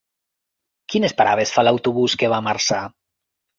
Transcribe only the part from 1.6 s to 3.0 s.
l'autobús que va a Marçà?